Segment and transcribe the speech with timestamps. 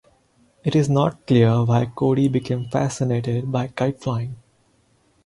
[0.63, 4.37] It is not clear why Cody became fascinated by kite flying.